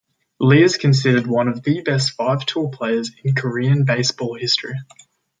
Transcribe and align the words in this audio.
Lee 0.39 0.63
is 0.63 0.77
considered 0.77 1.27
one 1.27 1.47
of 1.47 1.61
the 1.61 1.81
best 1.81 2.13
five-tool 2.13 2.69
players 2.69 3.11
in 3.23 3.35
Korean 3.35 3.85
baseball 3.85 4.33
history. 4.35 4.73